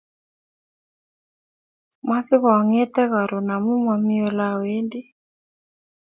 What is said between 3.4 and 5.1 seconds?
amu mami ole awendi